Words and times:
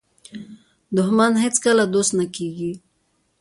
دښمن 0.97 1.31
هیڅکله 1.43 1.83
دوست 1.93 2.11
نه 2.19 2.25
کېږي 2.35 2.71